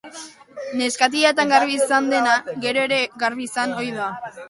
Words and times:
Neskatilatan 0.79 1.53
garbi 1.55 1.77
izan 1.83 2.09
dena, 2.15 2.35
gero 2.67 2.89
ere 2.91 3.01
garbi 3.25 3.51
izan 3.53 3.81
ohi 3.81 3.99
da. 4.03 4.13